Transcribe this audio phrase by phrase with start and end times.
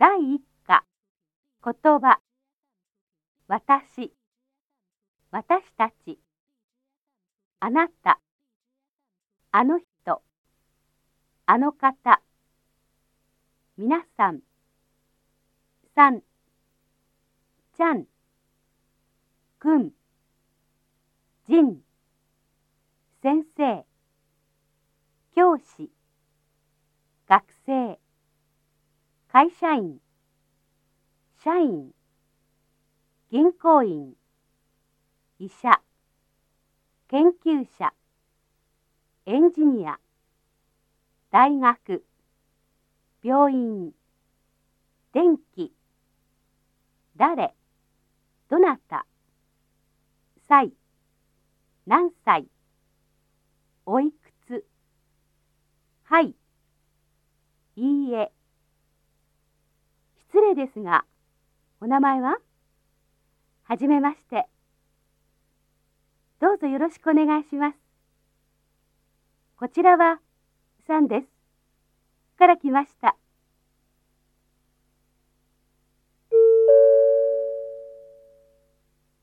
[0.00, 0.84] 第一課。
[1.64, 2.20] 言葉。
[3.48, 4.14] 私。
[5.32, 6.20] 私たち。
[7.58, 8.20] あなた。
[9.50, 10.22] あの人。
[11.46, 12.22] あの方。
[13.76, 14.42] 皆さん。
[15.96, 16.20] さん。
[17.76, 18.06] ちゃん。
[19.58, 19.90] くん。
[21.48, 21.82] じん。
[23.20, 23.84] 先生。
[25.34, 25.90] 教師。
[27.26, 27.98] 学生。
[29.30, 29.98] 会社員
[31.44, 31.92] 社員
[33.30, 34.14] 銀行員
[35.38, 35.82] 医者
[37.08, 37.92] 研究者
[39.26, 40.00] エンジニア
[41.30, 42.06] 大学
[43.22, 43.92] 病院
[45.12, 45.74] 電気
[47.14, 47.54] 誰
[48.48, 49.04] どなた
[50.48, 50.72] 歳
[51.86, 52.46] 何歳
[53.84, 54.64] おいくつ
[56.04, 56.34] はい
[57.76, 58.32] いいえ
[60.30, 61.04] 失礼ですが
[61.80, 62.36] お名前は？
[63.62, 64.46] はじめまして。
[66.40, 67.78] どうぞよろしくお願いします。
[69.56, 70.20] こちらは
[70.86, 71.26] さんです。
[72.38, 73.16] から来ました。